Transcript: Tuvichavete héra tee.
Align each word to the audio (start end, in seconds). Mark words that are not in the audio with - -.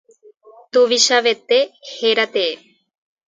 Tuvichavete 0.71 1.59
héra 1.91 2.25
tee. 2.33 2.53